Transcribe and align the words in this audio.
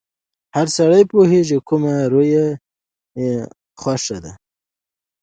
هر 0.55 0.67
سړی 0.77 1.03
پوهېږي 1.11 1.57
کومه 1.69 1.93
رويه 2.13 2.45
يې 3.23 3.33
خوښه 3.81 4.17
ده. 4.23 4.33